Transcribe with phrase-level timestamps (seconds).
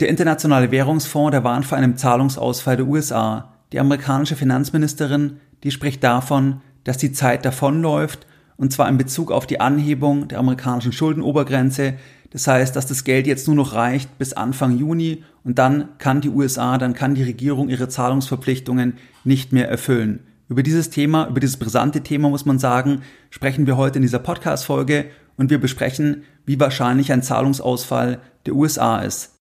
[0.00, 3.52] Der Internationale Währungsfonds, der warnt vor einem Zahlungsausfall der USA.
[3.74, 8.26] Die amerikanische Finanzministerin, die spricht davon, dass die Zeit davonläuft,
[8.56, 11.94] und zwar in Bezug auf die Anhebung der amerikanischen Schuldenobergrenze.
[12.30, 16.22] Das heißt, dass das Geld jetzt nur noch reicht bis Anfang Juni und dann kann
[16.22, 18.94] die USA, dann kann die Regierung ihre Zahlungsverpflichtungen
[19.24, 20.20] nicht mehr erfüllen.
[20.48, 24.18] Über dieses Thema, über dieses brisante Thema muss man sagen, sprechen wir heute in dieser
[24.18, 29.39] Podcast-Folge und wir besprechen, wie wahrscheinlich ein Zahlungsausfall der USA ist.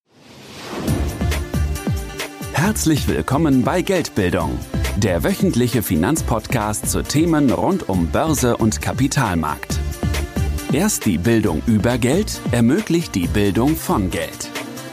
[2.61, 4.59] Herzlich willkommen bei Geldbildung,
[4.97, 9.79] der wöchentliche Finanzpodcast zu Themen rund um Börse und Kapitalmarkt.
[10.73, 14.49] Erst die Bildung über Geld ermöglicht die Bildung von Geld.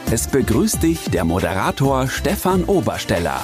[0.09, 3.43] Es begrüßt dich der Moderator Stefan Obersteller.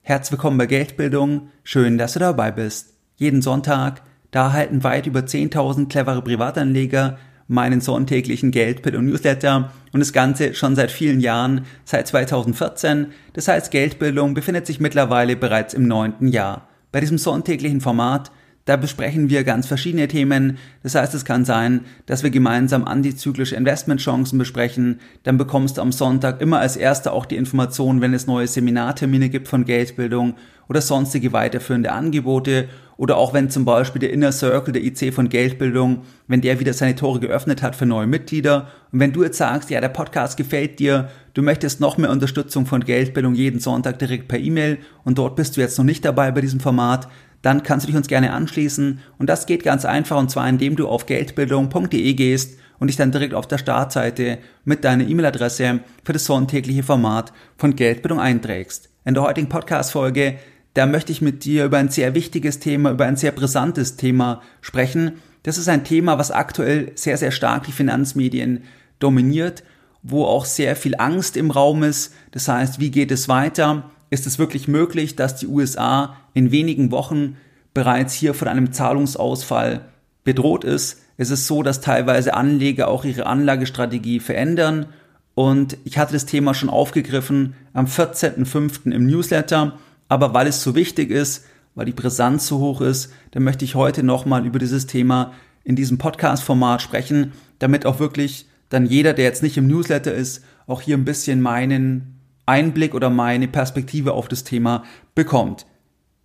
[0.00, 1.50] Herzlich willkommen bei Geldbildung.
[1.62, 2.94] Schön, dass du dabei bist.
[3.16, 4.00] Jeden Sonntag,
[4.30, 7.18] da erhalten weit über 10.000 clevere Privatanleger
[7.50, 13.08] meinen sonntäglichen Geldpit und Newsletter und das Ganze schon seit vielen Jahren, seit 2014.
[13.32, 16.68] Das heißt, Geldbildung befindet sich mittlerweile bereits im neunten Jahr.
[16.92, 18.30] Bei diesem sonntäglichen Format
[18.70, 20.56] da besprechen wir ganz verschiedene Themen.
[20.84, 25.00] Das heißt, es kann sein, dass wir gemeinsam antizyklische Investmentchancen besprechen.
[25.24, 29.28] Dann bekommst du am Sonntag immer als erster auch die Information, wenn es neue Seminartermine
[29.28, 30.34] gibt von Geldbildung
[30.68, 35.28] oder sonstige weiterführende Angebote oder auch wenn zum Beispiel der Inner Circle, der IC von
[35.28, 39.38] Geldbildung, wenn der wieder seine Tore geöffnet hat für neue Mitglieder und wenn du jetzt
[39.38, 43.98] sagst, ja, der Podcast gefällt dir, du möchtest noch mehr Unterstützung von Geldbildung jeden Sonntag
[43.98, 47.08] direkt per E-Mail und dort bist du jetzt noch nicht dabei bei diesem Format,
[47.42, 50.76] dann kannst du dich uns gerne anschließen und das geht ganz einfach und zwar indem
[50.76, 56.12] du auf geldbildung.de gehst und dich dann direkt auf der Startseite mit deiner E-Mail-Adresse für
[56.12, 58.88] das sonntägliche Format von Geldbildung einträgst.
[59.04, 60.36] In der heutigen Podcast-Folge,
[60.74, 64.40] da möchte ich mit dir über ein sehr wichtiges Thema, über ein sehr brisantes Thema
[64.60, 65.12] sprechen.
[65.42, 68.64] Das ist ein Thema, was aktuell sehr, sehr stark die Finanzmedien
[68.98, 69.62] dominiert,
[70.02, 72.14] wo auch sehr viel Angst im Raum ist.
[72.30, 73.90] Das heißt, wie geht es weiter?
[74.10, 77.36] Ist es wirklich möglich, dass die USA in wenigen Wochen
[77.72, 79.82] bereits hier von einem Zahlungsausfall
[80.24, 81.02] bedroht ist.
[81.16, 84.86] Es ist so, dass teilweise Anleger auch ihre Anlagestrategie verändern.
[85.34, 88.90] Und ich hatte das Thema schon aufgegriffen am 14.05.
[88.90, 89.78] im Newsletter.
[90.08, 93.76] Aber weil es so wichtig ist, weil die Brisanz so hoch ist, dann möchte ich
[93.76, 99.24] heute nochmal über dieses Thema in diesem Podcast-Format sprechen, damit auch wirklich dann jeder, der
[99.24, 102.19] jetzt nicht im Newsletter ist, auch hier ein bisschen meinen
[102.50, 104.82] Einblick oder meine Perspektive auf das Thema
[105.14, 105.66] bekommt.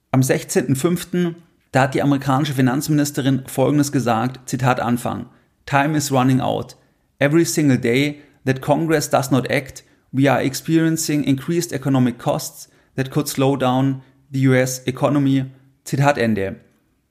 [0.10, 1.36] Am 16.05.
[1.72, 5.28] da hat die amerikanische Finanzministerin Folgendes gesagt, Zitat Anfang,
[5.68, 6.78] Time is running out.
[7.20, 13.12] Every single day that Congress does not act, we are experiencing increased economic costs that
[13.12, 14.02] could slow down
[14.34, 15.46] the US economy.
[15.84, 16.56] Zitat Ende.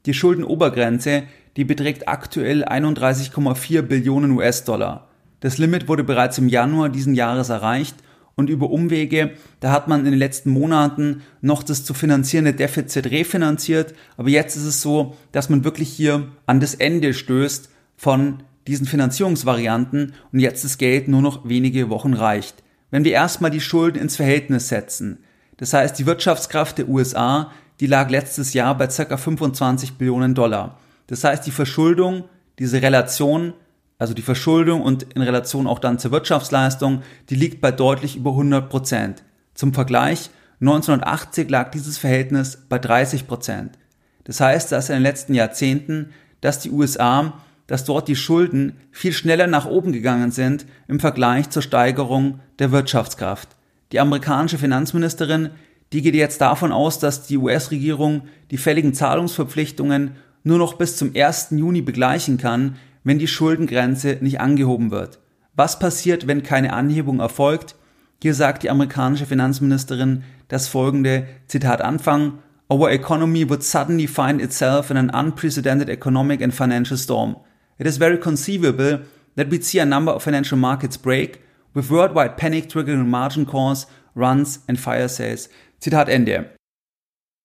[0.07, 1.23] Die Schuldenobergrenze,
[1.57, 5.09] die beträgt aktuell 31,4 Billionen US-Dollar.
[5.39, 7.95] Das Limit wurde bereits im Januar diesen Jahres erreicht
[8.37, 13.11] und über Umwege, da hat man in den letzten Monaten noch das zu finanzierende Defizit
[13.11, 18.43] refinanziert, aber jetzt ist es so, dass man wirklich hier an das Ende stößt von
[18.67, 22.63] diesen Finanzierungsvarianten und jetzt das Geld nur noch wenige Wochen reicht.
[22.91, 25.19] Wenn wir erstmal die Schulden ins Verhältnis setzen,
[25.57, 29.17] das heißt die Wirtschaftskraft der USA, die lag letztes Jahr bei ca.
[29.17, 30.79] 25 Billionen Dollar.
[31.07, 32.25] Das heißt die Verschuldung,
[32.59, 33.53] diese Relation
[33.99, 38.31] also die Verschuldung und in Relation auch dann zur Wirtschaftsleistung, die liegt bei deutlich über
[38.31, 39.23] 100 Prozent.
[39.55, 43.79] Zum Vergleich, 1980 lag dieses Verhältnis bei 30 Prozent.
[44.25, 46.11] Das heißt, dass in den letzten Jahrzehnten,
[46.41, 47.35] dass die USA,
[47.67, 52.73] dass dort die Schulden viel schneller nach oben gegangen sind im Vergleich zur Steigerung der
[52.73, 53.49] Wirtschaftskraft.
[53.93, 55.51] Die amerikanische Finanzministerin,
[55.93, 61.13] die geht jetzt davon aus, dass die US-Regierung die fälligen Zahlungsverpflichtungen nur noch bis zum
[61.15, 61.49] 1.
[61.53, 65.21] Juni begleichen kann, wenn die Schuldengrenze nicht angehoben wird.
[65.55, 67.77] Was passiert, wenn keine Anhebung erfolgt?
[68.21, 72.39] Hier sagt die amerikanische Finanzministerin das folgende Zitat Anfang.
[72.71, 77.37] Our economy would suddenly find itself in an unprecedented economic and financial storm.
[77.79, 79.01] It is very conceivable
[79.37, 81.41] that we'd see a number of financial markets break,
[81.75, 85.51] with worldwide panic triggering margin calls, runs and fire sales.
[85.79, 86.51] Zitat Ende.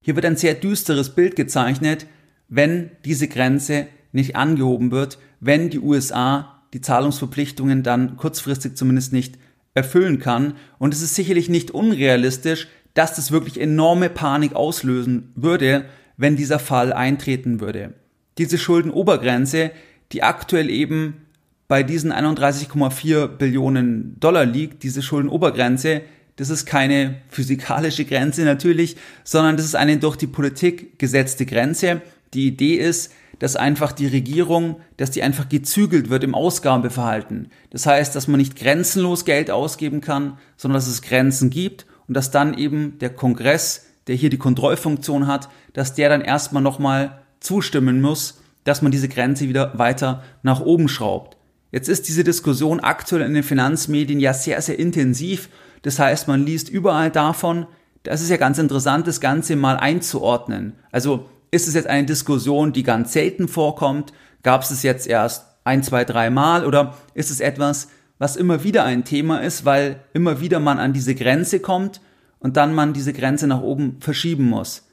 [0.01, 2.07] Hier wird ein sehr düsteres Bild gezeichnet,
[2.47, 9.37] wenn diese Grenze nicht angehoben wird, wenn die USA die Zahlungsverpflichtungen dann kurzfristig zumindest nicht
[9.73, 10.53] erfüllen kann.
[10.77, 15.85] Und es ist sicherlich nicht unrealistisch, dass das wirklich enorme Panik auslösen würde,
[16.17, 17.93] wenn dieser Fall eintreten würde.
[18.37, 19.71] Diese Schuldenobergrenze,
[20.11, 21.25] die aktuell eben
[21.67, 26.01] bei diesen 31,4 Billionen Dollar liegt, diese Schuldenobergrenze,
[26.35, 32.01] das ist keine physikalische Grenze natürlich, sondern das ist eine durch die Politik gesetzte Grenze.
[32.33, 37.49] die Idee ist, dass einfach die Regierung, dass die einfach gezügelt wird im Ausgabeverhalten.
[37.69, 42.15] Das heißt, dass man nicht grenzenlos Geld ausgeben kann, sondern dass es Grenzen gibt und
[42.15, 47.21] dass dann eben der Kongress, der hier die Kontrollfunktion hat, dass der dann erstmal nochmal
[47.39, 51.37] zustimmen muss, dass man diese Grenze wieder weiter nach oben schraubt.
[51.71, 55.49] Jetzt ist diese Diskussion aktuell in den Finanzmedien ja sehr, sehr intensiv.
[55.83, 57.67] Das heißt, man liest überall davon.
[58.03, 60.73] Das ist ja ganz interessant, das Ganze mal einzuordnen.
[60.91, 64.13] Also ist es jetzt eine Diskussion, die ganz selten vorkommt?
[64.43, 66.65] Gab es es jetzt erst ein, zwei, drei Mal?
[66.65, 70.93] Oder ist es etwas, was immer wieder ein Thema ist, weil immer wieder man an
[70.93, 72.01] diese Grenze kommt
[72.39, 74.87] und dann man diese Grenze nach oben verschieben muss?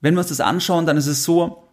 [0.00, 1.68] Wenn wir uns das anschauen, dann ist es so,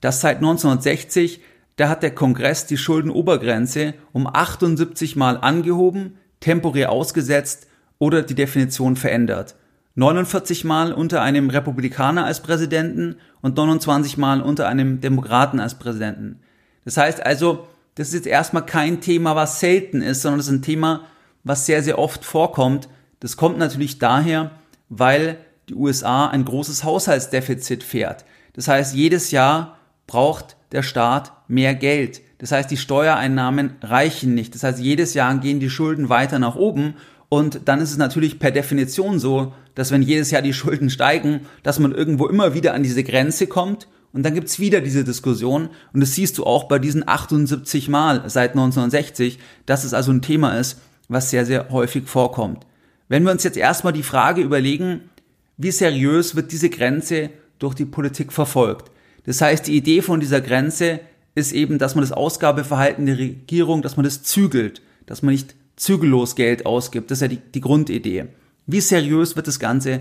[0.00, 1.40] dass seit 1960,
[1.76, 7.66] da hat der Kongress die Schuldenobergrenze um 78 Mal angehoben, temporär ausgesetzt
[7.98, 9.56] oder die Definition verändert.
[9.96, 16.40] 49 Mal unter einem Republikaner als Präsidenten und 29 Mal unter einem Demokraten als Präsidenten.
[16.84, 20.52] Das heißt also, das ist jetzt erstmal kein Thema, was selten ist, sondern das ist
[20.52, 21.02] ein Thema,
[21.44, 22.88] was sehr, sehr oft vorkommt.
[23.20, 24.50] Das kommt natürlich daher,
[24.88, 25.38] weil
[25.68, 28.24] die USA ein großes Haushaltsdefizit fährt.
[28.54, 32.20] Das heißt, jedes Jahr braucht der Staat mehr Geld.
[32.38, 34.54] Das heißt, die Steuereinnahmen reichen nicht.
[34.54, 36.94] Das heißt, jedes Jahr gehen die Schulden weiter nach oben
[37.28, 41.40] und dann ist es natürlich per Definition so, dass wenn jedes Jahr die Schulden steigen,
[41.62, 45.70] dass man irgendwo immer wieder an diese Grenze kommt und dann gibt's wieder diese Diskussion
[45.92, 50.22] und das siehst du auch bei diesen 78 Mal seit 1960, dass es also ein
[50.22, 52.66] Thema ist, was sehr, sehr häufig vorkommt.
[53.08, 55.10] Wenn wir uns jetzt erstmal die Frage überlegen,
[55.56, 58.90] wie seriös wird diese Grenze durch die Politik verfolgt?
[59.26, 61.00] Das heißt, die Idee von dieser Grenze
[61.34, 65.54] ist eben, dass man das Ausgabeverhalten der Regierung, dass man das zügelt, dass man nicht
[65.76, 67.10] zügellos Geld ausgibt.
[67.10, 68.26] Das ist ja die, die Grundidee.
[68.66, 70.00] Wie seriös wird das Ganze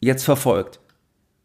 [0.00, 0.80] jetzt verfolgt?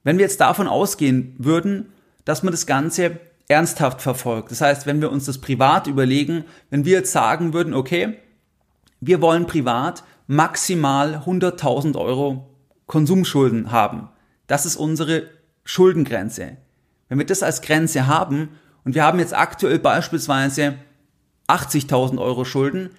[0.03, 1.93] Wenn wir jetzt davon ausgehen würden,
[2.25, 6.85] dass man das Ganze ernsthaft verfolgt, das heißt, wenn wir uns das privat überlegen, wenn
[6.85, 8.17] wir jetzt sagen würden, okay,
[8.99, 12.49] wir wollen privat maximal 100.000 Euro
[12.85, 14.09] Konsumschulden haben.
[14.47, 15.27] Das ist unsere
[15.63, 16.57] Schuldengrenze.
[17.09, 18.49] Wenn wir das als Grenze haben
[18.83, 20.75] und wir haben jetzt aktuell beispielsweise
[21.47, 22.89] 80.000 Euro Schulden,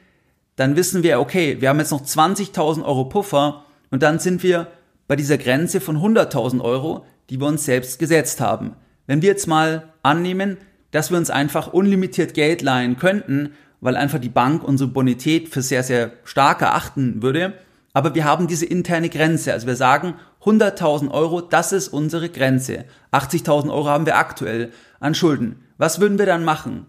[0.59, 4.67] dann wissen wir, okay, wir haben jetzt noch 20.000 Euro Puffer und dann sind wir
[5.07, 8.75] bei dieser Grenze von 100.000 Euro, die wir uns selbst gesetzt haben.
[9.07, 10.57] Wenn wir jetzt mal annehmen,
[10.91, 15.63] dass wir uns einfach unlimitiert Geld leihen könnten, weil einfach die Bank unsere Bonität für
[15.63, 17.53] sehr, sehr stark erachten würde,
[17.93, 19.53] aber wir haben diese interne Grenze.
[19.53, 22.85] Also wir sagen, 100.000 Euro, das ist unsere Grenze.
[23.13, 25.65] 80.000 Euro haben wir aktuell an Schulden.
[25.77, 26.87] Was würden wir dann machen?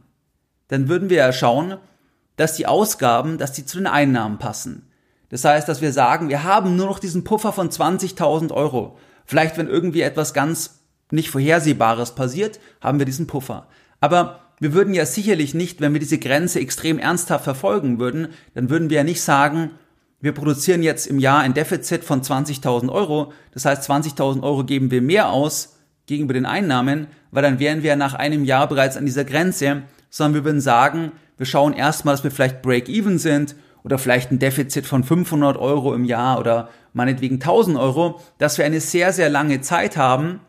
[0.70, 1.78] Dann würden wir ja schauen,
[2.40, 4.88] dass die Ausgaben, dass die zu den Einnahmen passen.
[5.28, 8.98] Das heißt, dass wir sagen, wir haben nur noch diesen Puffer von 20.000 Euro.
[9.26, 10.80] Vielleicht, wenn irgendwie etwas ganz
[11.12, 13.68] nicht Vorhersehbares passiert, haben wir diesen Puffer.
[14.00, 18.70] Aber wir würden ja sicherlich nicht, wenn wir diese Grenze extrem ernsthaft verfolgen würden, dann
[18.70, 19.72] würden wir ja nicht sagen,
[20.22, 23.34] wir produzieren jetzt im Jahr ein Defizit von 20.000 Euro.
[23.52, 27.98] Das heißt, 20.000 Euro geben wir mehr aus gegenüber den Einnahmen, weil dann wären wir
[27.98, 32.24] nach einem Jahr bereits an dieser Grenze, sondern wir würden sagen, wir schauen erstmal, dass
[32.26, 37.36] wir vielleicht Break-Even sind oder vielleicht ein Defizit von 500 Euro im Jahr oder meinetwegen
[37.36, 40.42] 1000 Euro, dass wir eine sehr, sehr lange Zeit haben,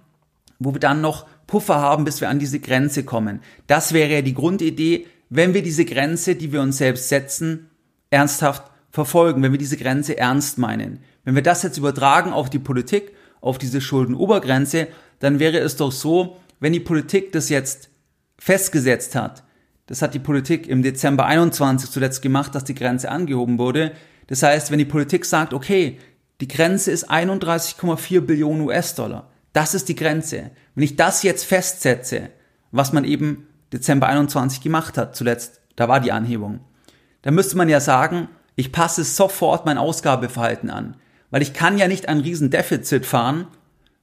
[0.58, 3.40] wo wir dann noch Puffer haben, bis wir an diese Grenze kommen.
[3.68, 7.70] Das wäre ja die Grundidee, wenn wir diese Grenze, die wir uns selbst setzen,
[8.10, 10.98] ernsthaft verfolgen, wenn wir diese Grenze ernst meinen.
[11.22, 14.88] Wenn wir das jetzt übertragen auf die Politik, auf diese Schuldenobergrenze,
[15.20, 17.90] dann wäre es doch so, wenn die Politik das jetzt
[18.38, 19.44] festgesetzt hat,
[19.90, 23.90] das hat die Politik im Dezember 21 zuletzt gemacht, dass die Grenze angehoben wurde.
[24.28, 25.98] Das heißt, wenn die Politik sagt, okay,
[26.40, 29.28] die Grenze ist 31,4 Billionen US-Dollar.
[29.52, 30.52] Das ist die Grenze.
[30.76, 32.30] Wenn ich das jetzt festsetze,
[32.70, 36.60] was man eben Dezember 21 gemacht hat, zuletzt, da war die Anhebung,
[37.22, 40.98] dann müsste man ja sagen, ich passe sofort mein Ausgabeverhalten an.
[41.30, 43.48] Weil ich kann ja nicht ein Riesendefizit fahren,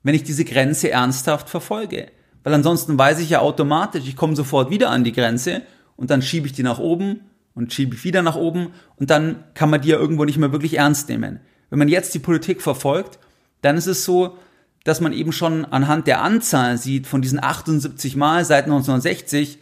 [0.04, 2.08] wenn ich diese Grenze ernsthaft verfolge.
[2.44, 5.62] Weil ansonsten weiß ich ja automatisch, ich komme sofort wieder an die Grenze
[5.98, 7.20] und dann schiebe ich die nach oben
[7.54, 10.54] und schiebe ich wieder nach oben und dann kann man die ja irgendwo nicht mehr
[10.54, 11.42] wirklich ernst nehmen.
[11.70, 13.20] Wenn man jetzt die Politik verfolgt,
[13.62, 14.38] dann ist es so,
[14.86, 19.60] dass man eben schon anhand der Anzahl sieht von diesen 78 Mal seit 1960,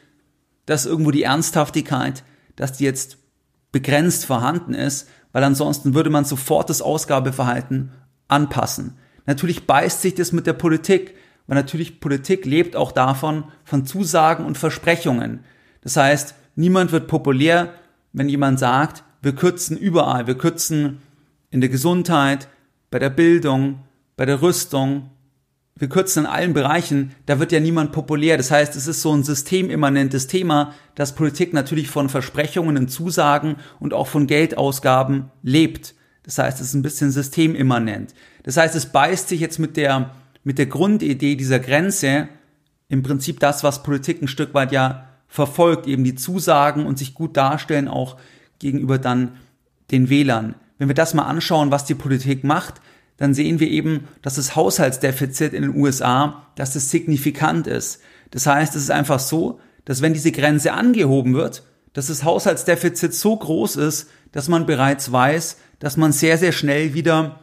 [0.67, 2.23] dass irgendwo die Ernsthaftigkeit,
[2.55, 3.17] dass die jetzt
[3.71, 7.91] begrenzt vorhanden ist, weil ansonsten würde man sofort das Ausgabeverhalten
[8.27, 8.93] anpassen.
[9.25, 11.15] Natürlich beißt sich das mit der Politik,
[11.47, 15.39] weil natürlich Politik lebt auch davon, von Zusagen und Versprechungen.
[15.85, 17.71] Das heißt, niemand wird populär,
[18.11, 20.97] wenn jemand sagt, wir kürzen überall, wir kürzen
[21.51, 22.47] in der Gesundheit,
[22.89, 23.83] bei der Bildung,
[24.17, 25.11] bei der Rüstung,
[25.77, 28.35] wir kürzen in allen Bereichen, da wird ja niemand populär.
[28.37, 33.57] Das heißt, es ist so ein systemimmanentes Thema, dass Politik natürlich von Versprechungen und Zusagen
[33.79, 35.93] und auch von Geldausgaben lebt.
[36.23, 38.15] Das heißt, es ist ein bisschen systemimmanent.
[38.41, 42.27] Das heißt, es beißt sich jetzt mit der, mit der Grundidee dieser Grenze
[42.89, 47.13] im Prinzip das, was Politik ein Stück weit ja verfolgt, eben die Zusagen und sich
[47.13, 48.15] gut darstellen auch
[48.59, 49.33] gegenüber dann
[49.91, 50.55] den Wählern.
[50.77, 52.75] Wenn wir das mal anschauen, was die Politik macht,
[53.17, 58.01] dann sehen wir eben, dass das Haushaltsdefizit in den USA, dass das signifikant ist.
[58.31, 61.63] Das heißt, es ist einfach so, dass wenn diese Grenze angehoben wird,
[61.93, 66.93] dass das Haushaltsdefizit so groß ist, dass man bereits weiß, dass man sehr, sehr schnell
[66.93, 67.41] wieder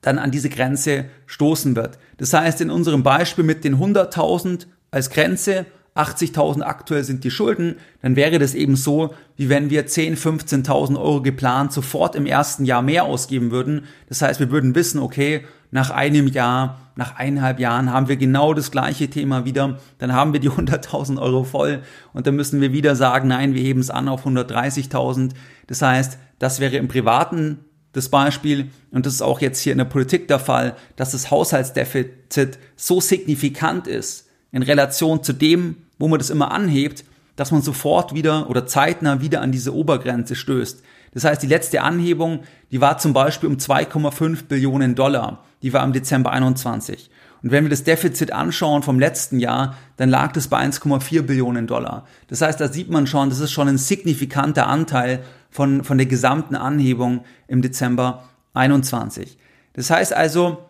[0.00, 1.98] dann an diese Grenze stoßen wird.
[2.16, 5.66] Das heißt, in unserem Beispiel mit den 100.000 als Grenze
[5.98, 10.96] 80.000 aktuell sind die Schulden, dann wäre das eben so, wie wenn wir 10, 15.000
[10.96, 13.86] Euro geplant sofort im ersten Jahr mehr ausgeben würden.
[14.08, 18.54] Das heißt, wir würden wissen, okay, nach einem Jahr, nach eineinhalb Jahren haben wir genau
[18.54, 22.72] das gleiche Thema wieder, dann haben wir die 100.000 Euro voll und dann müssen wir
[22.72, 25.32] wieder sagen, nein, wir heben es an auf 130.000.
[25.66, 27.58] Das heißt, das wäre im privaten
[27.92, 31.30] das Beispiel, und das ist auch jetzt hier in der Politik der Fall, dass das
[31.30, 37.04] Haushaltsdefizit so signifikant ist in Relation zu dem, wo man das immer anhebt,
[37.36, 40.82] dass man sofort wieder oder zeitnah wieder an diese Obergrenze stößt.
[41.12, 42.40] Das heißt, die letzte Anhebung,
[42.70, 45.44] die war zum Beispiel um 2,5 Billionen Dollar.
[45.62, 47.10] Die war im Dezember 21.
[47.42, 51.66] Und wenn wir das Defizit anschauen vom letzten Jahr, dann lag das bei 1,4 Billionen
[51.66, 52.06] Dollar.
[52.26, 56.06] Das heißt, da sieht man schon, das ist schon ein signifikanter Anteil von, von der
[56.06, 58.24] gesamten Anhebung im Dezember
[58.54, 59.38] 21.
[59.74, 60.68] Das heißt also,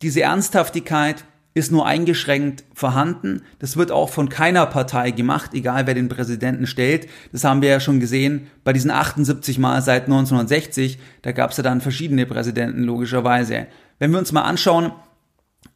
[0.00, 3.42] diese Ernsthaftigkeit ist nur eingeschränkt vorhanden.
[3.58, 7.08] Das wird auch von keiner Partei gemacht, egal wer den Präsidenten stellt.
[7.30, 10.98] Das haben wir ja schon gesehen bei diesen 78 Mal seit 1960.
[11.20, 13.66] Da gab es ja dann verschiedene Präsidenten logischerweise.
[13.98, 14.92] Wenn wir uns mal anschauen,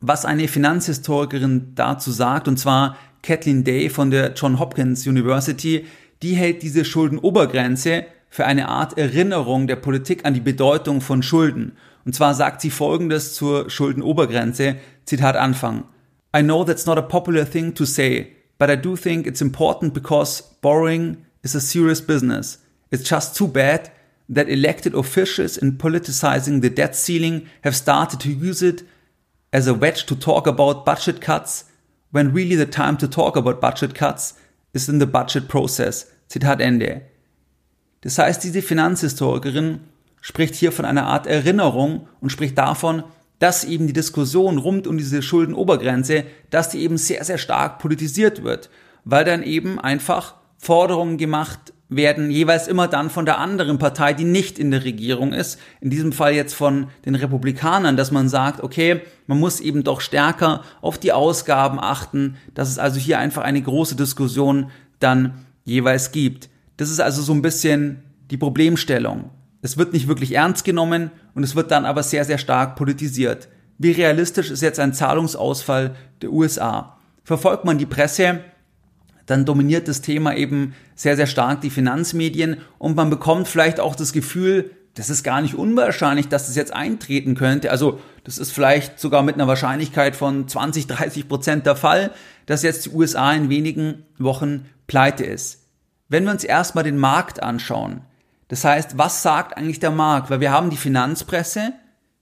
[0.00, 5.84] was eine Finanzhistorikerin dazu sagt, und zwar Kathleen Day von der John Hopkins University,
[6.22, 11.72] die hält diese Schuldenobergrenze für eine Art Erinnerung der Politik an die Bedeutung von Schulden.
[12.06, 15.84] Und zwar sagt sie folgendes zur Schuldenobergrenze, Zitat Anfang.
[16.34, 19.92] I know that's not a popular thing to say, but I do think it's important
[19.92, 22.60] because borrowing is a serious business.
[22.92, 23.90] It's just too bad
[24.28, 28.84] that elected officials in politicizing the debt ceiling have started to use it
[29.52, 31.64] as a wedge to talk about budget cuts
[32.12, 34.34] when really the time to talk about budget cuts
[34.72, 36.06] is in the budget process.
[36.30, 37.02] Zitat Ende.
[38.02, 39.80] Das heißt, diese Finanzhistorikerin
[40.26, 43.04] spricht hier von einer Art Erinnerung und spricht davon,
[43.38, 48.42] dass eben die Diskussion rund um diese Schuldenobergrenze, dass die eben sehr, sehr stark politisiert
[48.42, 48.68] wird,
[49.04, 54.24] weil dann eben einfach Forderungen gemacht werden, jeweils immer dann von der anderen Partei, die
[54.24, 58.64] nicht in der Regierung ist, in diesem Fall jetzt von den Republikanern, dass man sagt,
[58.64, 63.44] okay, man muss eben doch stärker auf die Ausgaben achten, dass es also hier einfach
[63.44, 66.48] eine große Diskussion dann jeweils gibt.
[66.78, 68.02] Das ist also so ein bisschen
[68.32, 69.30] die Problemstellung.
[69.62, 73.48] Es wird nicht wirklich ernst genommen und es wird dann aber sehr, sehr stark politisiert.
[73.78, 76.98] Wie realistisch ist jetzt ein Zahlungsausfall der USA?
[77.24, 78.40] Verfolgt man die Presse,
[79.26, 83.96] dann dominiert das Thema eben sehr, sehr stark die Finanzmedien und man bekommt vielleicht auch
[83.96, 87.70] das Gefühl, das ist gar nicht unwahrscheinlich, dass das jetzt eintreten könnte.
[87.70, 92.12] Also das ist vielleicht sogar mit einer Wahrscheinlichkeit von 20, 30 Prozent der Fall,
[92.46, 95.66] dass jetzt die USA in wenigen Wochen pleite ist.
[96.08, 98.00] Wenn wir uns erstmal den Markt anschauen,
[98.48, 100.30] das heißt, was sagt eigentlich der Markt?
[100.30, 101.72] Weil wir haben die Finanzpresse,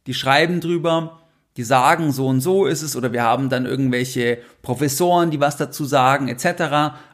[0.06, 1.20] die schreiben drüber,
[1.56, 5.56] die sagen, so und so ist es, oder wir haben dann irgendwelche Professoren, die was
[5.56, 6.46] dazu sagen, etc.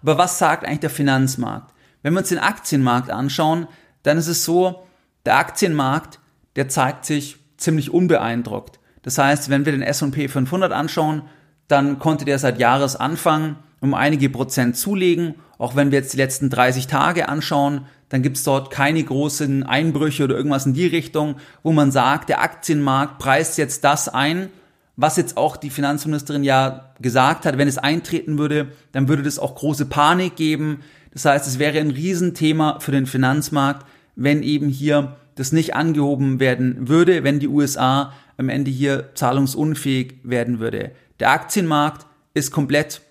[0.03, 1.75] Aber was sagt eigentlich der Finanzmarkt?
[2.03, 3.67] Wenn wir uns den Aktienmarkt anschauen,
[4.03, 4.87] dann ist es so,
[5.27, 6.21] der Aktienmarkt,
[6.57, 8.81] der zeigt sich ziemlich unbeeindruckt.
[9.03, 11.23] Das heißt, wenn wir den S&P 500 anschauen,
[11.69, 15.35] dann konnte der seit Jahresanfang um einige Prozent zulegen.
[15.59, 20.25] Auch wenn wir jetzt die letzten 30 Tage anschauen, dann gibt's dort keine großen Einbrüche
[20.25, 24.51] oder irgendwas in die Richtung, wo man sagt, der Aktienmarkt preist jetzt das ein,
[24.97, 29.39] was jetzt auch die Finanzministerin ja gesagt hat, wenn es eintreten würde, dann würde das
[29.39, 30.81] auch große Panik geben.
[31.13, 33.87] Das heißt, es wäre ein Riesenthema für den Finanzmarkt,
[34.17, 40.17] wenn eben hier das nicht angehoben werden würde, wenn die USA am Ende hier zahlungsunfähig
[40.25, 40.91] werden würde.
[41.21, 43.03] Der Aktienmarkt ist komplett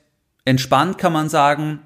[0.46, 1.79] entspannt, kann man sagen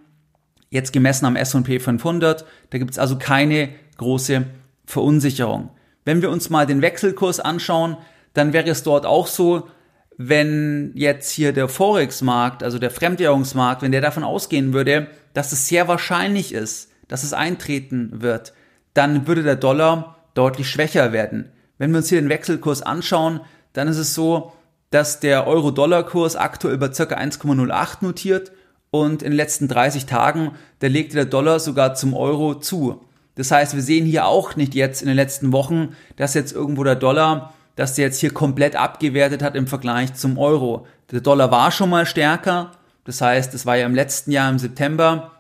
[0.74, 2.46] jetzt gemessen am S&P 500.
[2.72, 4.48] Da gibt es also keine große
[4.86, 5.70] Verunsicherung.
[6.04, 7.96] Wenn wir uns mal den Wechselkurs anschauen,
[8.34, 9.70] dann wäre es dort auch so,
[10.18, 15.68] wenn jetzt hier der Forex-Markt, also der Fremdwährungsmarkt, wenn der davon ausgehen würde, dass es
[15.68, 18.54] sehr wahrscheinlich ist, dass es eintreten wird,
[18.96, 21.52] dann würde der Dollar deutlich schwächer werden.
[21.78, 23.42] Wenn wir uns hier den Wechselkurs anschauen,
[23.74, 24.54] dann ist es so,
[24.90, 27.04] dass der Euro-Dollar-Kurs aktuell bei ca.
[27.04, 28.52] 1,08 notiert
[28.94, 33.02] und in den letzten 30 Tagen, da legte der Dollar sogar zum Euro zu.
[33.34, 36.84] Das heißt, wir sehen hier auch nicht jetzt in den letzten Wochen, dass jetzt irgendwo
[36.84, 40.86] der Dollar, dass der jetzt hier komplett abgewertet hat im Vergleich zum Euro.
[41.10, 42.70] Der Dollar war schon mal stärker.
[43.04, 45.32] Das heißt, es war ja im letzten Jahr im September,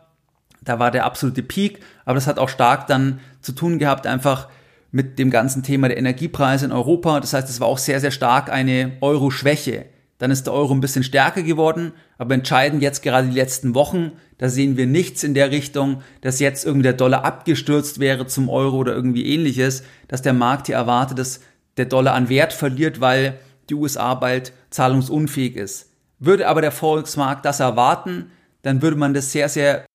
[0.63, 4.47] da war der absolute Peak, aber das hat auch stark dann zu tun gehabt, einfach
[4.91, 7.19] mit dem ganzen Thema der Energiepreise in Europa.
[7.19, 9.85] Das heißt, es war auch sehr, sehr stark eine Euro-Schwäche.
[10.23, 14.13] Dann ist der Euro ein bisschen stärker geworden, aber entscheidend jetzt gerade die letzten Wochen,
[14.37, 18.47] da sehen wir nichts in der Richtung, dass jetzt irgendwie der Dollar abgestürzt wäre zum
[18.47, 21.41] Euro oder irgendwie ähnliches, dass der Markt hier erwartet, dass
[21.75, 23.37] der Dollar an Wert verliert, weil
[23.69, 25.89] die USA bald zahlungsunfähig ist.
[26.19, 29.85] Würde aber der Volksmarkt das erwarten, dann würde man das sehr, sehr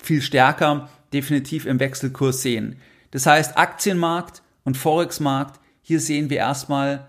[0.00, 2.76] viel stärker definitiv im Wechselkurs sehen.
[3.10, 7.08] Das heißt, Aktienmarkt und Forexmarkt, hier sehen wir erstmal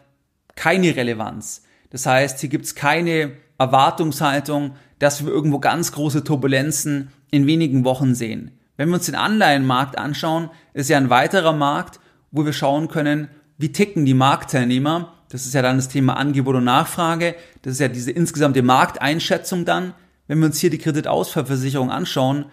[0.56, 1.63] keine Relevanz.
[1.94, 7.86] Das heißt, hier gibt es keine Erwartungshaltung, dass wir irgendwo ganz große Turbulenzen in wenigen
[7.86, 8.52] Wochen sehen.
[8.78, 12.00] Wenn wir uns den Anleihenmarkt anschauen, ist ja ein weiterer Markt,
[12.32, 13.28] wo wir schauen können,
[13.60, 15.14] wie ticken die Marktteilnehmer.
[15.30, 17.36] Das ist ja dann das Thema Angebot und Nachfrage.
[17.62, 19.94] Das ist ja diese insgesamte Markteinschätzung dann.
[20.28, 22.46] Wenn wir uns hier die Kreditausfallversicherung anschauen,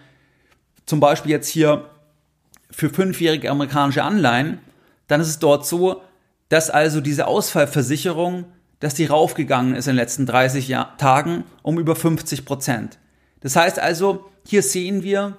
[0.85, 1.89] zum Beispiel jetzt hier
[2.69, 4.59] für fünfjährige amerikanische Anleihen,
[5.07, 6.03] dann ist es dort so,
[6.49, 8.45] dass also diese Ausfallversicherung,
[8.81, 12.99] dass die raufgegangen ist in den letzten 30 Jahr Tagen um über 50 Prozent.
[13.39, 15.37] Das heißt also, hier sehen wir,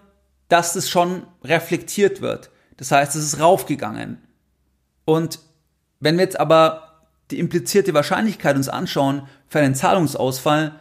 [0.49, 2.51] dass es schon reflektiert wird.
[2.79, 4.19] Das heißt, es ist raufgegangen.
[5.05, 5.39] Und
[6.01, 10.81] wenn wir jetzt aber die implizierte Wahrscheinlichkeit uns anschauen für einen Zahlungsausfall,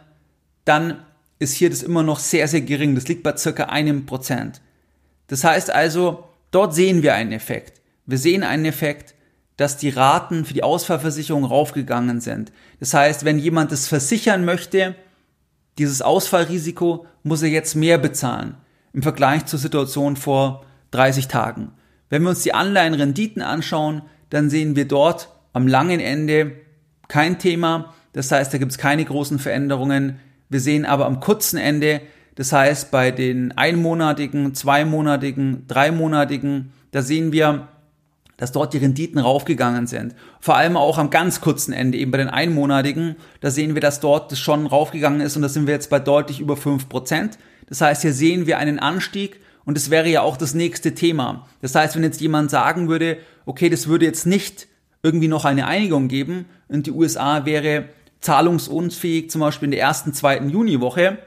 [0.64, 1.04] dann
[1.38, 2.94] ist hier das immer noch sehr, sehr gering.
[2.94, 4.62] Das liegt bei circa einem Prozent.
[5.26, 7.80] Das heißt also, Dort sehen wir einen Effekt.
[8.06, 9.14] Wir sehen einen Effekt,
[9.62, 12.50] dass die Raten für die Ausfallversicherung raufgegangen sind.
[12.80, 14.96] Das heißt, wenn jemand es versichern möchte,
[15.78, 18.56] dieses Ausfallrisiko, muss er jetzt mehr bezahlen
[18.92, 21.70] im Vergleich zur Situation vor 30 Tagen.
[22.10, 26.56] Wenn wir uns die Anleihenrenditen anschauen, dann sehen wir dort am langen Ende
[27.06, 27.94] kein Thema.
[28.14, 30.18] Das heißt, da gibt es keine großen Veränderungen.
[30.48, 32.00] Wir sehen aber am kurzen Ende,
[32.34, 37.68] das heißt, bei den einmonatigen, zweimonatigen, dreimonatigen, da sehen wir,
[38.42, 40.16] dass dort die Renditen raufgegangen sind.
[40.40, 44.00] Vor allem auch am ganz kurzen Ende, eben bei den einmonatigen, da sehen wir, dass
[44.00, 47.38] dort das schon raufgegangen ist und da sind wir jetzt bei deutlich über fünf Prozent.
[47.68, 51.46] Das heißt, hier sehen wir einen Anstieg und das wäre ja auch das nächste Thema.
[51.60, 54.66] Das heißt, wenn jetzt jemand sagen würde, okay, das würde jetzt nicht
[55.04, 60.14] irgendwie noch eine Einigung geben und die USA wäre zahlungsunfähig, zum Beispiel in der ersten,
[60.14, 61.18] zweiten Juniwoche,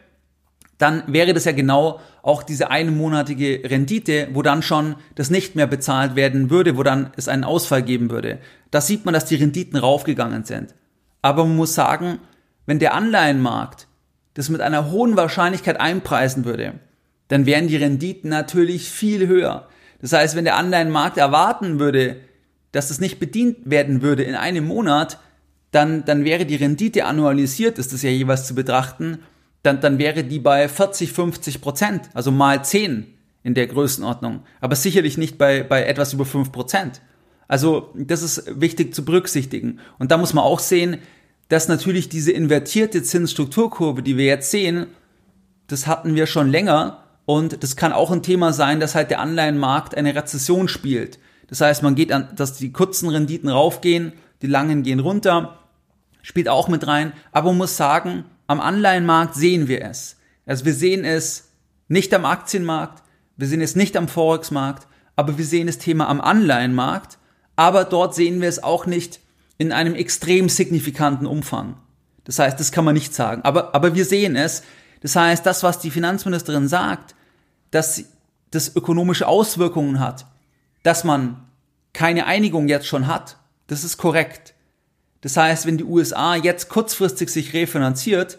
[0.78, 5.68] dann wäre das ja genau auch diese einmonatige Rendite, wo dann schon das nicht mehr
[5.68, 8.40] bezahlt werden würde, wo dann es einen Ausfall geben würde.
[8.72, 10.74] Da sieht man, dass die Renditen raufgegangen sind.
[11.22, 12.20] Aber man muss sagen,
[12.66, 13.88] wenn der Anleihenmarkt
[14.34, 16.74] das mit einer hohen Wahrscheinlichkeit einpreisen würde,
[17.30, 19.68] dann wären die Renditen natürlich viel höher.
[20.02, 22.18] Das heißt, wenn der Anleihenmarkt erwarten würde,
[22.74, 25.20] dass das nicht bedient werden würde in einem Monat,
[25.72, 29.20] dann, dann wäre die Rendite annualisiert, ist das ja jeweils zu betrachten,
[29.65, 33.08] dann, dann wäre die bei 40, 50 Prozent, also mal 10
[33.43, 37.01] in der Größenordnung, aber sicherlich nicht bei, bei etwas über 5 Prozent.
[37.47, 39.80] Also das ist wichtig zu berücksichtigen.
[39.99, 40.97] Und da muss man auch sehen,
[41.49, 44.88] dass natürlich diese invertierte Zinsstrukturkurve, die wir jetzt sehen,
[45.67, 49.19] das hatten wir schon länger und das kann auch ein Thema sein, dass halt der
[49.19, 51.19] Anleihenmarkt eine Rezession spielt.
[51.47, 55.60] Das heißt, man geht an, dass die kurzen Renditen raufgehen, die langen gehen runter,
[56.23, 60.18] spielt auch mit rein, aber man muss sagen, am Anleihenmarkt sehen wir es.
[60.46, 61.50] Also wir sehen es
[61.88, 63.04] nicht am Aktienmarkt,
[63.38, 67.18] wir sehen es nicht am Forex-Markt, aber wir sehen das Thema am Anleihenmarkt,
[67.56, 69.20] aber dort sehen wir es auch nicht
[69.58, 71.78] in einem extrem signifikanten Umfang.
[72.26, 74.64] Das heißt, das kann man nicht sagen, aber, aber wir sehen es.
[75.02, 77.16] Das heißt, das, was die Finanzministerin sagt,
[77.72, 78.04] dass
[78.52, 80.26] das ökonomische Auswirkungen hat,
[80.84, 81.46] dass man
[81.94, 84.55] keine Einigung jetzt schon hat, das ist korrekt.
[85.26, 88.38] Das heißt, wenn die USA jetzt kurzfristig sich refinanziert,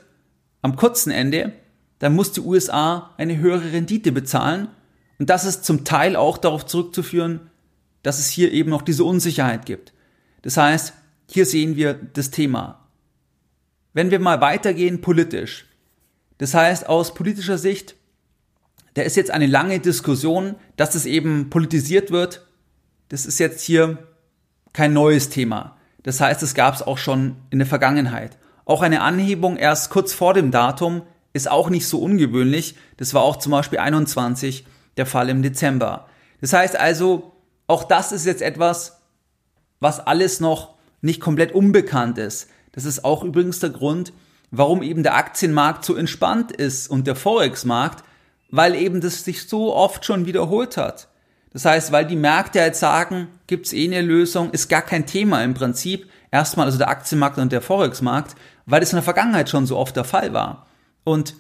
[0.62, 1.52] am kurzen Ende,
[1.98, 4.68] dann muss die USA eine höhere Rendite bezahlen.
[5.18, 7.50] Und das ist zum Teil auch darauf zurückzuführen,
[8.04, 9.94] dass es hier eben noch diese Unsicherheit gibt.
[10.42, 10.92] Das heißt,
[11.28, 12.86] hier sehen wir das Thema.
[13.92, 15.66] Wenn wir mal weitergehen politisch,
[16.38, 17.96] das heißt aus politischer Sicht,
[18.94, 22.46] da ist jetzt eine lange Diskussion, dass es eben politisiert wird.
[23.08, 24.06] Das ist jetzt hier
[24.72, 25.75] kein neues Thema.
[26.06, 28.38] Das heißt, es gab es auch schon in der Vergangenheit.
[28.64, 32.76] Auch eine Anhebung erst kurz vor dem Datum ist auch nicht so ungewöhnlich.
[32.96, 34.64] Das war auch zum Beispiel 21
[34.96, 36.06] der Fall im Dezember.
[36.40, 37.32] Das heißt also,
[37.66, 39.00] auch das ist jetzt etwas,
[39.80, 42.50] was alles noch nicht komplett unbekannt ist.
[42.70, 44.12] Das ist auch übrigens der Grund,
[44.52, 48.04] warum eben der Aktienmarkt so entspannt ist und der Forex-Markt,
[48.52, 51.08] weil eben das sich so oft schon wiederholt hat.
[51.56, 55.42] Das heißt, weil die Märkte jetzt sagen, gibt's eh eine Lösung, ist gar kein Thema
[55.42, 56.06] im Prinzip.
[56.30, 59.96] Erstmal also der Aktienmarkt und der Forex-Markt, weil das in der Vergangenheit schon so oft
[59.96, 60.66] der Fall war.
[61.02, 61.34] Und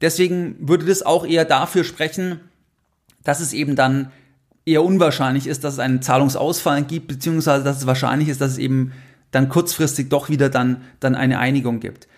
[0.00, 2.40] deswegen würde das auch eher dafür sprechen,
[3.24, 4.10] dass es eben dann
[4.64, 8.58] eher unwahrscheinlich ist, dass es einen Zahlungsausfall gibt, beziehungsweise dass es wahrscheinlich ist, dass es
[8.58, 8.94] eben
[9.32, 12.08] dann kurzfristig doch wieder dann, dann eine Einigung gibt.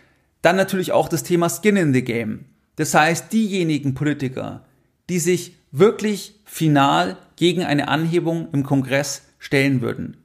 [0.41, 2.45] Dann natürlich auch das Thema Skin in the Game.
[2.77, 4.63] Das heißt, diejenigen Politiker,
[5.09, 10.17] die sich wirklich final gegen eine Anhebung im Kongress stellen würden,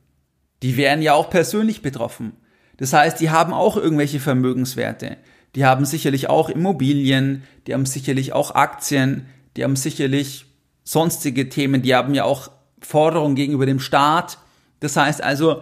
[0.63, 2.33] die wären ja auch persönlich betroffen.
[2.77, 5.17] Das heißt, die haben auch irgendwelche Vermögenswerte.
[5.53, 10.47] Die haben sicherlich auch Immobilien, die haben sicherlich auch Aktien, die haben sicherlich
[10.83, 12.49] sonstige Themen, die haben ja auch
[12.81, 14.39] Forderungen gegenüber dem Staat.
[14.79, 15.61] Das heißt also,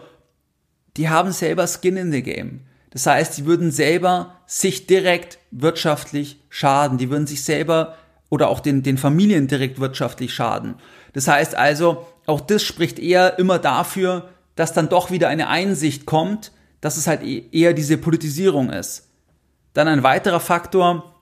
[0.95, 2.61] die haben selber Skin in the Game.
[2.89, 6.97] Das heißt, die würden selber sich direkt wirtschaftlich schaden.
[6.97, 7.97] Die würden sich selber
[8.33, 10.73] oder auch den, den Familien direkt wirtschaftlich schaden.
[11.13, 16.07] Das heißt also, auch das spricht eher immer dafür, dass dann doch wieder eine Einsicht
[16.07, 19.11] kommt, dass es halt e-, eher diese Politisierung ist.
[19.75, 21.13] Dann ein weiterer Faktor,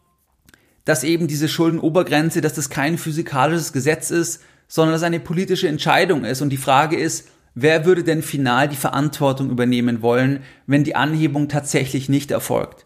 [0.86, 6.24] dass eben diese Schuldenobergrenze, dass das kein physikalisches Gesetz ist, sondern dass eine politische Entscheidung
[6.24, 6.42] ist.
[6.42, 11.50] Und die Frage ist, Wer würde denn final die Verantwortung übernehmen wollen, wenn die Anhebung
[11.50, 12.86] tatsächlich nicht erfolgt?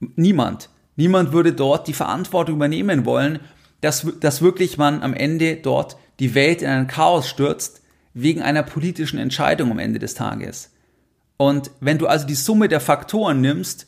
[0.00, 0.70] Niemand.
[0.98, 3.38] Niemand würde dort die Verantwortung übernehmen wollen,
[3.80, 7.82] dass, dass wirklich man am Ende dort die Welt in ein Chaos stürzt,
[8.14, 10.72] wegen einer politischen Entscheidung am Ende des Tages.
[11.36, 13.86] Und wenn du also die Summe der Faktoren nimmst,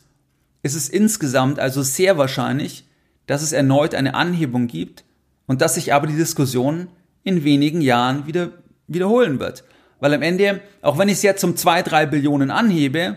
[0.62, 2.84] ist es insgesamt also sehr wahrscheinlich,
[3.26, 5.02] dass es erneut eine Anhebung gibt
[5.48, 6.86] und dass sich aber die Diskussion
[7.24, 8.52] in wenigen Jahren wieder
[8.86, 9.64] wiederholen wird.
[9.98, 13.16] Weil am Ende, auch wenn ich es jetzt um zwei, drei Billionen anhebe,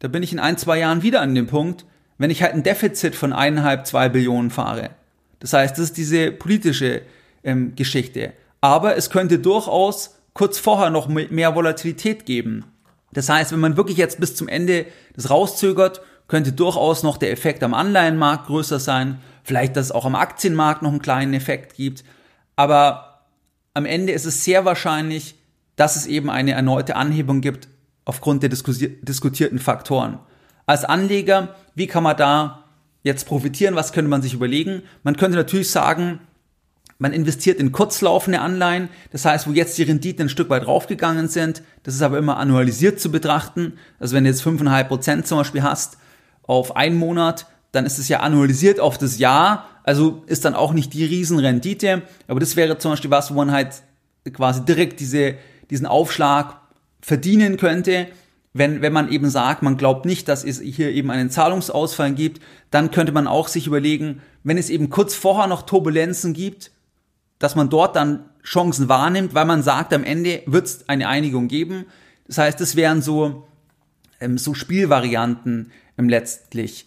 [0.00, 1.86] da bin ich in ein, zwei Jahren wieder an dem Punkt,
[2.20, 4.90] wenn ich halt ein Defizit von eineinhalb, zwei Billionen fahre.
[5.38, 7.00] Das heißt, das ist diese politische
[7.42, 8.34] ähm, Geschichte.
[8.60, 12.66] Aber es könnte durchaus kurz vorher noch mehr Volatilität geben.
[13.14, 14.84] Das heißt, wenn man wirklich jetzt bis zum Ende
[15.16, 19.18] das rauszögert, könnte durchaus noch der Effekt am Anleihenmarkt größer sein.
[19.42, 22.04] Vielleicht, dass es auch am Aktienmarkt noch einen kleinen Effekt gibt.
[22.54, 23.22] Aber
[23.72, 25.36] am Ende ist es sehr wahrscheinlich,
[25.74, 27.68] dass es eben eine erneute Anhebung gibt
[28.04, 30.18] aufgrund der diskutierten Faktoren.
[30.66, 32.64] Als Anleger, wie kann man da
[33.02, 33.74] jetzt profitieren?
[33.74, 34.82] Was könnte man sich überlegen?
[35.02, 36.20] Man könnte natürlich sagen,
[36.98, 41.28] man investiert in kurzlaufende Anleihen, das heißt, wo jetzt die Renditen ein Stück weit raufgegangen
[41.28, 41.62] sind.
[41.82, 43.78] Das ist aber immer annualisiert zu betrachten.
[43.98, 45.96] Also wenn du jetzt 5,5 Prozent zum Beispiel hast
[46.42, 50.72] auf einen Monat, dann ist es ja annualisiert auf das Jahr also ist dann auch
[50.72, 53.82] nicht die Riesenrendite, aber das wäre zum Beispiel was, wo man halt
[54.32, 55.34] quasi direkt diese,
[55.70, 56.60] diesen Aufschlag
[57.00, 58.08] verdienen könnte.
[58.52, 62.40] Wenn, wenn man eben sagt, man glaubt nicht, dass es hier eben einen Zahlungsausfall gibt,
[62.70, 66.72] dann könnte man auch sich überlegen, wenn es eben kurz vorher noch Turbulenzen gibt,
[67.38, 71.46] dass man dort dann Chancen wahrnimmt, weil man sagt, am Ende wird es eine Einigung
[71.46, 71.86] geben.
[72.26, 73.46] Das heißt, das wären so,
[74.20, 76.86] ähm, so Spielvarianten ähm, letztlich.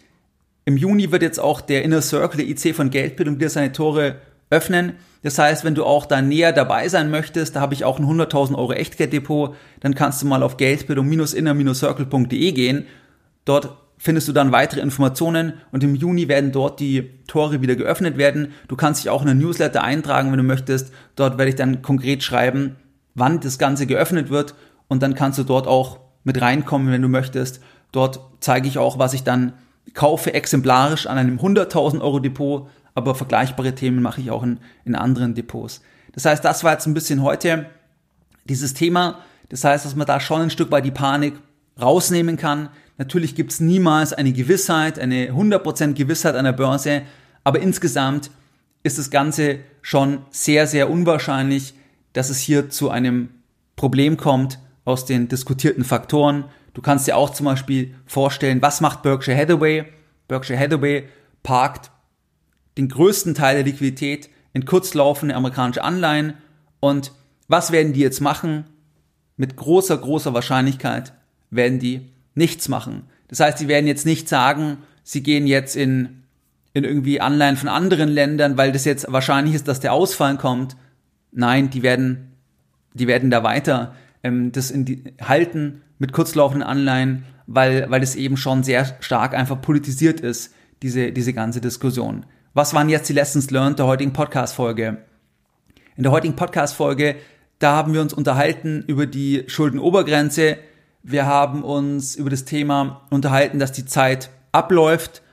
[0.65, 4.17] Im Juni wird jetzt auch der Inner Circle, der IC von Geldbildung, wieder seine Tore
[4.53, 4.93] öffnen.
[5.23, 8.05] Das heißt, wenn du auch da näher dabei sein möchtest, da habe ich auch ein
[8.05, 12.85] 100.000 Euro Echtgelddepot, dann kannst du mal auf geldbildung-inner-circle.de gehen.
[13.45, 18.17] Dort findest du dann weitere Informationen und im Juni werden dort die Tore wieder geöffnet
[18.17, 18.53] werden.
[18.67, 20.91] Du kannst dich auch in ein Newsletter eintragen, wenn du möchtest.
[21.15, 22.75] Dort werde ich dann konkret schreiben,
[23.15, 24.55] wann das Ganze geöffnet wird
[24.89, 27.61] und dann kannst du dort auch mit reinkommen, wenn du möchtest.
[27.93, 29.53] Dort zeige ich auch, was ich dann
[29.93, 34.95] kaufe exemplarisch an einem 100.000 Euro Depot, aber vergleichbare Themen mache ich auch in, in
[34.95, 35.81] anderen Depots.
[36.13, 37.65] Das heißt, das war jetzt ein bisschen heute
[38.45, 39.19] dieses Thema.
[39.49, 41.35] Das heißt, dass man da schon ein Stück weit die Panik
[41.81, 42.69] rausnehmen kann.
[42.97, 47.01] Natürlich gibt es niemals eine Gewissheit, eine 100% Gewissheit an der Börse,
[47.43, 48.29] aber insgesamt
[48.83, 51.73] ist das Ganze schon sehr, sehr unwahrscheinlich,
[52.13, 53.29] dass es hier zu einem
[53.75, 56.45] Problem kommt aus den diskutierten Faktoren.
[56.73, 59.85] Du kannst dir auch zum Beispiel vorstellen, was macht Berkshire Hathaway?
[60.27, 61.07] Berkshire Hathaway
[61.41, 61.91] parkt
[62.77, 66.33] den größten Teil der Liquidität in kurzlaufende amerikanische Anleihen.
[66.79, 67.11] Und
[67.47, 68.65] was werden die jetzt machen?
[69.37, 71.13] Mit großer, großer Wahrscheinlichkeit
[71.49, 73.03] werden die nichts machen.
[73.27, 76.23] Das heißt, sie werden jetzt nicht sagen, sie gehen jetzt in,
[76.73, 80.75] in irgendwie Anleihen von anderen Ländern, weil das jetzt wahrscheinlich ist, dass der Ausfall kommt.
[81.31, 82.33] Nein, die werden,
[82.93, 88.15] die werden da weiter ähm, das in die, halten mit kurzlaufenden Anleihen, weil, weil es
[88.15, 92.25] eben schon sehr stark einfach politisiert ist, diese, diese ganze Diskussion.
[92.55, 94.99] Was waren jetzt die Lessons learned der heutigen Podcast-Folge?
[95.95, 97.15] In der heutigen Podcast-Folge,
[97.57, 100.57] da haben wir uns unterhalten über die Schuldenobergrenze,
[101.01, 105.23] Wir haben uns über das Thema unterhalten, dass die Zeit abläuft,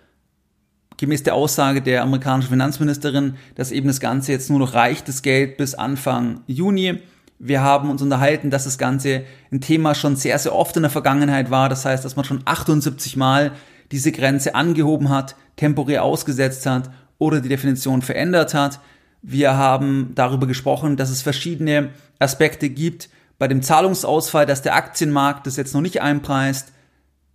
[0.96, 5.20] gemäß der Aussage der amerikanischen Finanzministerin, dass eben das Ganze jetzt nur noch reicht, das
[5.20, 7.02] Geld bis Anfang Juni.
[7.38, 10.90] Wir haben uns unterhalten, dass das Ganze ein Thema schon sehr, sehr oft in der
[10.90, 11.68] Vergangenheit war.
[11.68, 13.52] Das heißt, dass man schon 78 Mal
[13.92, 16.88] diese Grenze angehoben hat, temporär ausgesetzt hat
[17.20, 18.80] oder die Definition verändert hat.
[19.22, 25.46] Wir haben darüber gesprochen, dass es verschiedene Aspekte gibt bei dem Zahlungsausfall, dass der Aktienmarkt
[25.46, 26.72] das jetzt noch nicht einpreist,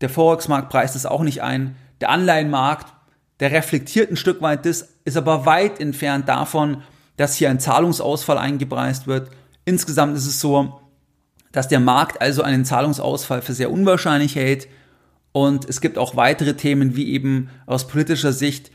[0.02, 2.94] der Forex-Markt preist es auch nicht ein, der Anleihenmarkt,
[3.40, 6.84] der reflektiert ein Stück weit das, ist aber weit entfernt davon,
[7.16, 9.30] dass hier ein Zahlungsausfall eingepreist wird.
[9.64, 10.82] Insgesamt ist es so,
[11.52, 14.68] dass der Markt also einen Zahlungsausfall für sehr unwahrscheinlich hält
[15.32, 18.72] und es gibt auch weitere Themen, wie eben aus politischer Sicht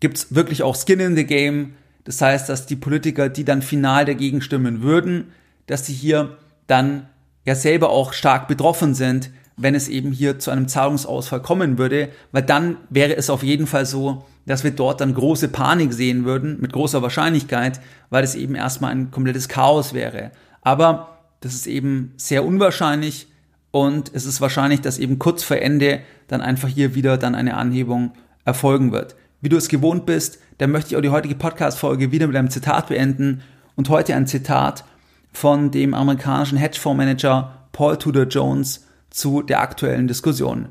[0.00, 1.74] gibt es wirklich auch Skin in the Game.
[2.04, 5.32] Das heißt, dass die Politiker, die dann final dagegen stimmen würden,
[5.66, 7.06] dass sie hier dann
[7.44, 12.08] ja selber auch stark betroffen sind, wenn es eben hier zu einem Zahlungsausfall kommen würde,
[12.32, 16.24] weil dann wäre es auf jeden Fall so, dass wir dort dann große Panik sehen
[16.24, 20.30] würden, mit großer Wahrscheinlichkeit, weil es eben erstmal ein komplettes Chaos wäre.
[20.62, 23.28] Aber das ist eben sehr unwahrscheinlich
[23.70, 27.56] und es ist wahrscheinlich, dass eben kurz vor Ende dann einfach hier wieder dann eine
[27.56, 28.12] Anhebung
[28.44, 29.14] erfolgen wird.
[29.40, 32.50] Wie du es gewohnt bist, dann möchte ich auch die heutige Podcast-Folge wieder mit einem
[32.50, 33.42] Zitat beenden
[33.74, 34.84] und heute ein Zitat
[35.32, 40.68] von dem amerikanischen Hedgefondsmanager Paul Tudor Jones zu der aktuellen Diskussion.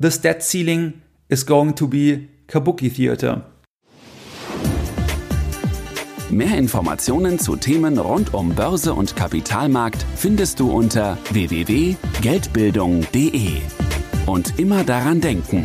[0.00, 0.94] This debt ceiling
[1.28, 3.42] is going to be Kabuki Theater.
[6.30, 13.52] Mehr Informationen zu Themen rund um Börse und Kapitalmarkt findest du unter www.geldbildung.de.
[14.26, 15.64] Und immer daran denken,